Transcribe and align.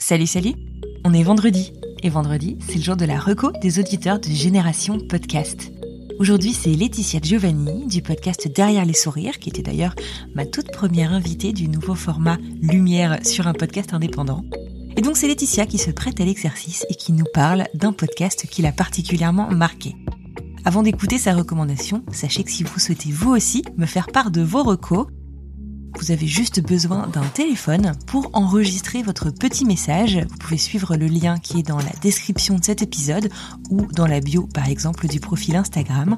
Salut, 0.00 0.26
salut 0.26 0.54
On 1.04 1.12
est 1.12 1.22
vendredi. 1.22 1.74
Et 2.02 2.08
vendredi, 2.08 2.56
c'est 2.66 2.76
le 2.76 2.82
jour 2.82 2.96
de 2.96 3.04
la 3.04 3.20
reco 3.20 3.52
des 3.60 3.78
auditeurs 3.78 4.18
de 4.18 4.28
Génération 4.28 4.98
Podcast. 4.98 5.70
Aujourd'hui, 6.18 6.54
c'est 6.54 6.70
Laetitia 6.70 7.20
Giovanni 7.22 7.86
du 7.86 8.00
podcast 8.00 8.48
Derrière 8.48 8.86
les 8.86 8.94
sourires, 8.94 9.38
qui 9.38 9.50
était 9.50 9.60
d'ailleurs 9.60 9.94
ma 10.34 10.46
toute 10.46 10.72
première 10.72 11.12
invitée 11.12 11.52
du 11.52 11.68
nouveau 11.68 11.94
format 11.94 12.38
Lumière 12.62 13.18
sur 13.26 13.46
un 13.46 13.52
podcast 13.52 13.92
indépendant. 13.92 14.42
Et 14.96 15.02
donc 15.02 15.18
c'est 15.18 15.28
Laetitia 15.28 15.66
qui 15.66 15.76
se 15.76 15.90
prête 15.90 16.18
à 16.18 16.24
l'exercice 16.24 16.86
et 16.88 16.94
qui 16.94 17.12
nous 17.12 17.26
parle 17.34 17.66
d'un 17.74 17.92
podcast 17.92 18.46
qui 18.50 18.62
l'a 18.62 18.72
particulièrement 18.72 19.50
marqué. 19.50 19.96
Avant 20.64 20.82
d'écouter 20.82 21.18
sa 21.18 21.34
recommandation, 21.34 22.04
sachez 22.10 22.42
que 22.42 22.50
si 22.50 22.64
vous 22.64 22.80
souhaitez 22.80 23.12
vous 23.12 23.32
aussi 23.32 23.64
me 23.76 23.86
faire 23.86 24.06
part 24.06 24.30
de 24.30 24.40
vos 24.40 24.62
recos, 24.62 25.08
vous 25.98 26.10
avez 26.10 26.26
juste 26.26 26.60
besoin 26.60 27.06
d'un 27.08 27.26
téléphone 27.26 27.92
pour 28.06 28.30
enregistrer 28.32 29.02
votre 29.02 29.30
petit 29.30 29.64
message. 29.64 30.16
Vous 30.16 30.36
pouvez 30.38 30.58
suivre 30.58 30.96
le 30.96 31.06
lien 31.06 31.38
qui 31.38 31.58
est 31.58 31.62
dans 31.62 31.78
la 31.78 31.92
description 32.00 32.58
de 32.58 32.64
cet 32.64 32.82
épisode 32.82 33.30
ou 33.70 33.86
dans 33.92 34.06
la 34.06 34.20
bio 34.20 34.48
par 34.52 34.68
exemple 34.68 35.08
du 35.08 35.20
profil 35.20 35.56
Instagram. 35.56 36.16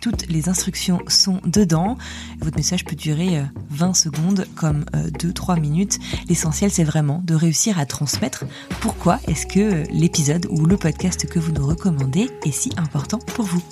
Toutes 0.00 0.26
les 0.28 0.48
instructions 0.48 1.00
sont 1.08 1.40
dedans. 1.44 1.98
Votre 2.40 2.56
message 2.56 2.86
peut 2.86 2.96
durer 2.96 3.42
20 3.68 3.94
secondes 3.94 4.46
comme 4.54 4.84
2-3 4.94 5.60
minutes. 5.60 5.98
L'essentiel 6.28 6.70
c'est 6.70 6.84
vraiment 6.84 7.20
de 7.24 7.34
réussir 7.34 7.78
à 7.78 7.84
transmettre 7.84 8.44
pourquoi 8.80 9.20
est-ce 9.26 9.46
que 9.46 9.84
l'épisode 9.92 10.46
ou 10.48 10.64
le 10.64 10.78
podcast 10.78 11.26
que 11.26 11.38
vous 11.38 11.52
nous 11.52 11.66
recommandez 11.66 12.30
est 12.46 12.52
si 12.52 12.70
important 12.78 13.18
pour 13.18 13.44
vous. 13.44 13.62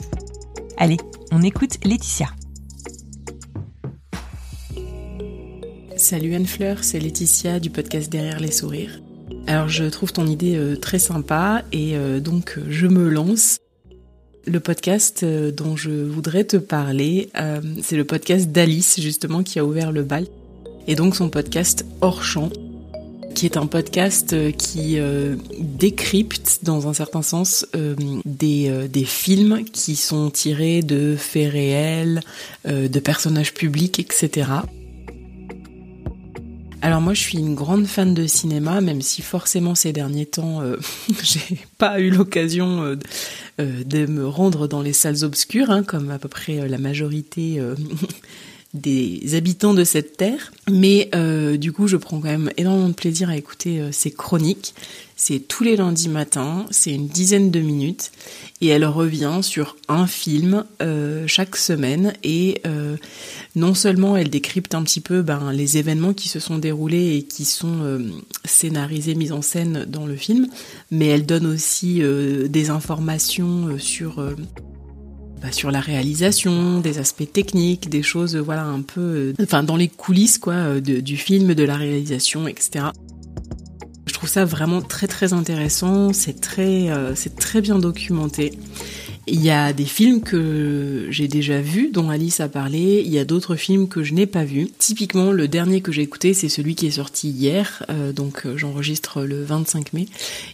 Allez, 0.77 0.99
on 1.33 1.43
écoute 1.43 1.79
Laetitia. 1.85 2.29
Salut 6.11 6.35
Anne-Fleur, 6.35 6.85
c'est 6.85 7.01
Laetitia 7.01 7.61
du 7.61 7.69
podcast 7.69 8.11
Derrière 8.11 8.41
les 8.41 8.51
sourires. 8.51 8.99
Alors 9.47 9.69
je 9.69 9.85
trouve 9.85 10.11
ton 10.11 10.27
idée 10.27 10.57
euh, 10.57 10.75
très 10.75 10.99
sympa 10.99 11.65
et 11.71 11.99
euh, 11.99 12.19
donc 12.19 12.55
euh, 12.57 12.65
je 12.71 12.87
me 12.87 13.11
lance. 13.11 13.59
Le 14.47 14.59
podcast 14.59 15.23
dont 15.23 15.77
je 15.77 15.91
voudrais 15.91 16.45
te 16.45 16.57
parler, 16.57 17.29
c'est 17.83 17.97
le 17.97 18.05
podcast 18.05 18.49
d'Alice 18.49 18.99
justement 18.99 19.43
qui 19.43 19.59
a 19.59 19.67
ouvert 19.67 19.93
le 19.93 20.03
bal. 20.03 20.27
Et 20.87 20.95
donc 20.95 21.15
son 21.15 21.29
podcast 21.29 21.85
Hors 22.01 22.25
qui 23.35 23.45
est 23.45 23.59
un 23.59 23.67
podcast 23.67 24.35
qui 24.57 24.97
décrypte 25.59 26.61
dans 26.63 26.89
un 26.89 26.95
certain 26.95 27.21
sens 27.21 27.67
des, 28.25 28.89
des 28.89 29.05
films 29.05 29.65
qui 29.65 29.97
sont 29.97 30.31
tirés 30.31 30.81
de 30.81 31.15
faits 31.15 31.53
réels, 31.53 32.23
de 32.65 33.01
personnages 33.01 33.53
publics, 33.53 33.99
etc. 33.99 34.47
Alors 36.81 37.01
moi 37.01 37.13
je 37.13 37.21
suis 37.21 37.39
une 37.39 37.57
grande 37.57 37.87
fan 37.87 38.15
de 38.15 38.27
cinéma, 38.27 38.81
même 38.81 39.03
si 39.03 39.21
forcément 39.21 39.75
ces 39.75 39.93
derniers 39.93 40.27
temps 40.27 40.63
euh, 40.63 40.77
j'ai 41.23 41.59
pas 41.77 41.99
eu 42.01 42.11
l'occasion 42.11 42.83
euh, 42.83 42.97
euh, 43.61 43.83
de 43.85 44.07
me 44.07 44.27
rendre 44.27 44.69
dans 44.69 44.81
les 44.81 44.93
salles 44.93 45.25
obscures, 45.25 45.71
hein, 45.71 45.83
comme 45.83 46.11
à 46.11 46.19
peu 46.19 46.29
près 46.29 46.69
la 46.69 46.79
majorité 46.79 47.61
des 48.75 49.35
habitants 49.35 49.75
de 49.75 49.83
cette 49.83 50.17
terre. 50.17 50.53
Mais 50.71 51.11
du 51.59 51.73
coup 51.73 51.89
je 51.89 51.97
prends 51.97 52.21
quand 52.21 52.29
même 52.29 52.51
énormément 52.57 52.89
de 52.89 52.95
plaisir 52.95 53.29
à 53.29 53.37
écouter 53.37 53.83
ces 53.91 54.13
chroniques. 54.13 54.75
C'est 55.21 55.41
tous 55.41 55.65
les 55.65 55.75
lundis 55.75 56.09
matins, 56.09 56.65
c'est 56.71 56.95
une 56.95 57.09
dizaine 57.09 57.51
de 57.51 57.59
minutes 57.59 58.13
et 58.61 58.69
elle 58.69 58.85
revient 58.85 59.41
sur 59.43 59.75
un 59.89 60.07
film 60.07 60.65
euh, 60.81 61.25
chaque 61.27 61.57
semaine 61.57 62.13
et 62.23 62.61
euh, 62.69 62.97
non 63.57 63.75
seulement 63.75 64.17
elle 64.17 64.31
décrypte 64.31 64.77
un 64.77 64.85
petit 64.85 65.01
peu 65.01 65.23
ben, 65.23 65.51
les 65.51 65.77
événements 65.77 66.13
qui 66.13 66.29
se 66.29 66.39
sont 66.39 66.59
déroulés 66.59 67.17
et 67.17 67.25
qui 67.25 67.45
sont 67.45 67.81
euh, 67.83 67.99
scénarisés, 68.45 69.17
mis 69.17 69.33
en 69.33 69.43
scène 69.43 69.87
dans 69.89 70.07
le 70.07 70.15
film, 70.15 70.47
mais 70.93 71.07
elle 71.07 71.27
donne 71.27 71.47
aussi 71.47 72.01
des 72.01 72.71
informations 72.71 73.77
sur 73.77 74.23
bah, 75.43 75.51
sur 75.51 75.73
la 75.73 75.81
réalisation, 75.81 76.79
des 76.79 76.99
aspects 76.99 77.31
techniques, 77.33 77.89
des 77.89 78.05
choses 78.05 78.37
voilà 78.37 78.67
un 78.67 78.83
peu, 78.83 79.35
enfin 79.43 79.65
dans 79.65 79.77
les 79.77 79.89
coulisses 79.89 80.39
quoi 80.39 80.79
du 80.81 81.17
film, 81.17 81.55
de 81.55 81.65
la 81.65 81.77
réalisation, 81.77 82.47
etc 82.47 82.91
ça 84.29 84.45
vraiment 84.45 84.83
très 84.83 85.07
très 85.07 85.33
intéressant, 85.33 86.13
c'est 86.13 86.41
très, 86.41 86.91
euh, 86.91 87.15
c'est 87.15 87.37
très 87.37 87.61
bien 87.61 87.79
documenté. 87.79 88.53
Il 89.31 89.43
y 89.43 89.51
a 89.51 89.73
des 89.73 89.85
films 89.85 90.23
que 90.23 91.07
j'ai 91.11 91.29
déjà 91.29 91.61
vus, 91.61 91.91
dont 91.93 92.09
Alice 92.11 92.41
a 92.41 92.49
parlé. 92.49 93.03
Il 93.05 93.13
y 93.13 93.19
a 93.19 93.25
d'autres 93.25 93.57
films 93.57 93.89
que 93.89 94.03
je 94.03 94.15
n'ai 94.15 94.27
pas 94.27 94.45
vus. 94.45 94.69
Typiquement, 94.79 95.33
le 95.33 95.49
dernier 95.49 95.81
que 95.81 95.93
j'ai 95.93 96.03
écouté, 96.03 96.33
c'est 96.35 96.49
celui 96.49 96.75
qui 96.75 96.87
est 96.87 96.93
sorti 96.93 97.31
hier. 97.31 97.85
Euh, 97.91 98.13
donc, 98.13 98.47
euh, 98.47 98.57
j'enregistre 98.57 99.23
le 99.23 99.45
25 99.45 99.93
mai. 99.93 100.07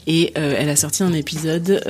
Et 0.06 0.32
elle 0.34 0.68
a 0.68 0.76
sorti 0.76 1.02
un 1.02 1.12
épisode 1.12 1.80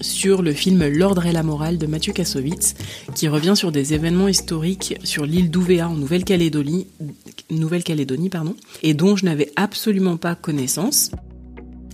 sur 0.00 0.42
le 0.42 0.52
film 0.52 0.86
L'ordre 0.88 1.26
et 1.26 1.32
la 1.32 1.42
morale 1.42 1.78
de 1.78 1.86
Mathieu 1.86 2.12
Kassovitz, 2.12 2.74
qui 3.14 3.28
revient 3.28 3.54
sur 3.56 3.72
des 3.72 3.94
événements 3.94 4.28
historiques 4.28 4.96
sur 5.04 5.24
l'île 5.24 5.50
d'Ouvéa 5.50 5.88
en 5.88 5.94
Nouvelle-Calédonie, 5.94 6.86
Nouvelle-Calédonie, 7.50 8.28
pardon, 8.28 8.54
et 8.82 8.94
dont 8.94 9.16
je 9.16 9.24
n'avais 9.24 9.50
absolument 9.56 10.16
pas 10.16 10.34
connaissance. 10.34 11.10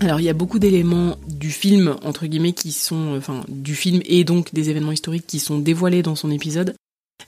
Alors 0.04 0.20
il 0.20 0.25
y 0.25 0.28
a 0.28 0.34
beaucoup 0.34 0.59
d'éléments 0.59 1.16
du 1.28 1.50
film 1.50 1.97
entre 2.04 2.26
guillemets 2.26 2.53
qui 2.53 2.72
sont, 2.72 3.16
enfin 3.16 3.42
du 3.48 3.75
film 3.75 4.03
et 4.04 4.25
donc 4.25 4.53
des 4.53 4.69
événements 4.69 4.92
historiques 4.92 5.26
qui 5.26 5.38
sont 5.38 5.59
dévoilés 5.59 6.03
dans 6.03 6.15
son 6.15 6.31
épisode. 6.31 6.75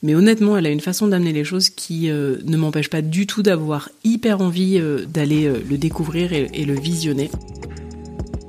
Mais 0.02 0.14
honnêtement, 0.14 0.58
elle 0.58 0.66
a 0.66 0.70
une 0.70 0.80
façon 0.80 1.08
d'amener 1.08 1.32
les 1.32 1.44
choses 1.44 1.70
qui 1.70 2.10
euh, 2.10 2.36
ne 2.44 2.58
m'empêche 2.58 2.90
pas 2.90 3.00
du 3.00 3.26
tout 3.26 3.42
d'avoir 3.42 3.88
hyper 4.04 4.42
envie 4.42 4.78
euh, 4.78 5.06
d'aller 5.06 5.46
euh, 5.46 5.62
le 5.66 5.78
découvrir 5.78 6.34
et, 6.34 6.64
le 6.64 6.78
visionner. 6.78 7.30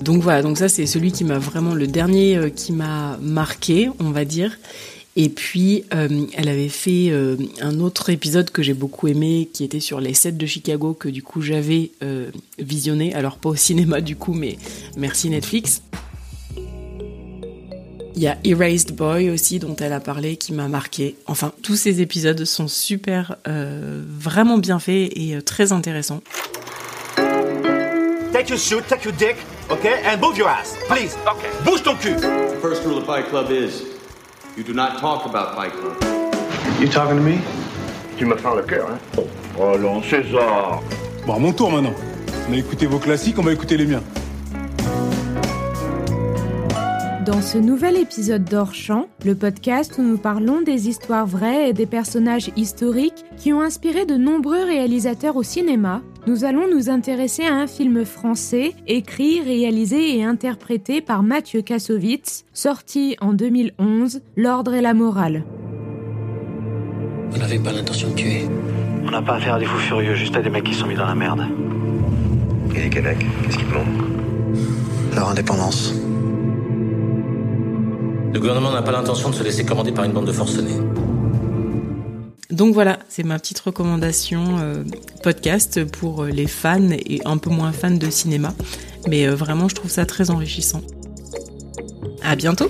Donc 0.01 0.21
voilà, 0.21 0.41
donc 0.41 0.57
ça 0.57 0.67
c'est 0.67 0.85
celui 0.85 1.13
qui 1.13 1.23
m'a 1.23 1.39
vraiment 1.39 1.73
le 1.73 1.87
dernier 1.87 2.51
qui 2.55 2.73
m'a 2.73 3.17
marqué, 3.21 3.89
on 3.99 4.11
va 4.11 4.25
dire. 4.25 4.57
Et 5.19 5.29
puis, 5.29 5.83
euh, 5.95 6.28
elle 6.35 6.47
avait 6.47 6.69
fait 6.69 7.07
euh, 7.09 7.38
un 7.59 7.79
autre 7.79 8.11
épisode 8.11 8.51
que 8.51 8.61
j'ai 8.61 8.75
beaucoup 8.75 9.07
aimé, 9.07 9.50
qui 9.51 9.63
était 9.63 9.79
sur 9.79 10.00
les 10.00 10.13
sets 10.13 10.33
de 10.33 10.45
Chicago, 10.45 10.94
que 10.94 11.09
du 11.09 11.23
coup 11.23 11.41
j'avais 11.41 11.89
euh, 12.03 12.29
visionné. 12.59 13.16
Alors 13.16 13.38
pas 13.39 13.50
au 13.50 13.55
cinéma 13.55 14.00
du 14.00 14.16
coup, 14.16 14.33
mais 14.33 14.57
merci 14.95 15.31
Netflix. 15.31 15.81
Il 18.16 18.22
y 18.22 18.28
a 18.28 18.38
Erased 18.44 18.95
Boy 18.95 19.31
aussi, 19.31 19.57
dont 19.57 19.75
elle 19.78 19.94
a 19.94 20.00
parlé, 20.00 20.38
qui 20.38 20.53
m'a 20.53 20.67
marqué. 20.67 21.16
Enfin, 21.25 21.51
tous 21.63 21.75
ces 21.75 21.99
épisodes 22.01 22.45
sont 22.45 22.67
super, 22.67 23.38
vraiment 23.45 24.57
bien 24.57 24.79
faits 24.79 25.11
et 25.16 25.39
très 25.44 25.72
intéressants. 25.72 26.22
Take 28.34 28.49
your 28.49 28.59
suit, 28.59 28.81
take 28.88 29.03
your 29.05 29.13
dick, 29.13 29.35
okay, 29.69 29.95
and 30.05 30.19
move 30.19 30.35
your 30.38 30.47
ass, 30.47 30.75
please. 30.88 31.16
Okay. 31.28 31.47
Bouge 31.63 31.84
ton 31.84 31.95
cul. 31.95 32.16
The 32.16 32.59
first 32.59 32.84
rule 32.85 32.97
of 32.97 33.05
Fight 33.05 33.29
Club 33.29 33.51
is 33.51 33.97
You 34.57 34.63
do 34.63 34.73
not 34.73 35.00
talk 35.00 35.28
about 35.28 35.53
Fight 35.56 35.72
Club. 35.72 36.01
You 36.79 36.88
talking 36.88 37.18
to 37.18 37.22
me? 37.22 37.38
Tu 38.18 38.25
me 38.25 38.35
fais 38.35 38.56
le 38.56 38.63
cœur, 38.63 38.90
hein? 38.90 39.23
Oh 39.56 39.78
non, 39.78 40.01
César 40.01 40.81
Bon, 41.28 41.35
à 41.35 41.38
mon 41.38 41.53
tour 41.53 41.72
maintenant. 41.72 41.94
On 42.49 42.53
a 42.53 42.58
écouté 42.58 42.87
vos 42.87 42.97
classiques, 42.97 43.37
on 43.37 43.43
va 43.43 43.53
écouter 43.53 43.78
les 43.78 43.85
miens. 43.85 44.02
Dans 47.28 47.41
ce 47.41 47.58
nouvel 47.58 47.97
épisode 47.97 48.46
d'Hors-Champ, 48.46 49.09
le 49.26 49.35
podcast 49.35 49.96
où 49.97 50.02
nous 50.02 50.18
parlons 50.18 50.62
des 50.62 50.88
histoires 50.88 51.28
vraies 51.28 51.68
et 51.70 51.74
des 51.74 51.85
personnages 51.85 52.52
historiques 52.56 53.26
qui 53.35 53.52
ont 53.52 53.59
inspiré 53.59 54.06
de 54.06 54.16
nombreux 54.16 54.64
réalisateurs 54.64 55.35
au 55.35 55.44
cinéma, 55.44 56.02
nous 56.26 56.46
allons 56.46 56.74
nous 56.74 56.90
intéresser 56.90 57.44
à 57.44 57.53
un 57.53 57.68
film 57.68 58.06
français 58.06 58.72
écrit, 58.88 59.41
réalisé 59.41 60.18
et 60.18 60.24
interprété 60.24 61.02
par 61.02 61.22
Mathieu 61.22 61.62
Kassovitz, 61.62 62.46
sorti 62.53 63.18
en 63.20 63.34
2011, 63.34 64.22
L'ordre 64.38 64.74
et 64.74 64.82
la 64.82 64.94
morale. 64.94 65.44
Vous 67.32 67.40
n'avez 67.40 67.59
pas 67.59 67.74
l'intention 67.74 68.09
de 68.12 68.16
tuer 68.16 68.44
On 69.06 69.12
n'a 69.12 69.22
pas 69.22 69.34
affaire 69.34 69.56
à 69.56 69.59
des 69.59 69.66
fous 69.66 69.79
furieux, 69.79 70.16
juste 70.16 70.38
à 70.38 70.41
des 70.41 70.50
mecs 70.50 70.64
qui 70.64 70.74
sont 70.74 70.88
mis 70.88 70.96
dans 70.96 71.06
la 71.06 71.16
merde. 71.16 71.46
Et 72.74 72.84
les 72.84 72.90
Québec, 72.90 73.18
qu'est-ce 73.44 73.58
qu'ils 73.58 73.68
demandent 73.68 74.02
Leur 75.14 75.28
indépendance. 75.32 75.94
Le 78.37 78.41
gouvernement 78.41 78.72
n'a 78.72 78.84
pas 78.84 78.91
l'intention 78.91 79.31
de 79.31 79.34
se 79.34 79.41
laisser 79.41 79.66
commander 79.66 79.91
par 79.91 80.05
une 80.05 80.11
bande 80.11 80.28
de 80.28 80.31
forcenés. 80.31 80.79
Donc 82.51 82.75
voilà, 82.75 82.99
c'est 83.09 83.23
ma 83.23 83.39
petite 83.39 83.57
recommandation 83.57 84.59
euh, 84.59 84.84
podcast 85.23 85.84
pour 85.85 86.23
les 86.25 86.45
fans 86.45 86.91
et 86.91 87.19
un 87.25 87.39
peu 87.39 87.49
moins 87.49 87.72
fans 87.72 87.89
de 87.89 88.09
cinéma. 88.11 88.53
Mais 89.07 89.28
euh, 89.28 89.34
vraiment, 89.34 89.67
je 89.67 89.73
trouve 89.73 89.89
ça 89.89 90.05
très 90.05 90.29
enrichissant. 90.29 90.84
À 92.22 92.35
bientôt! 92.35 92.69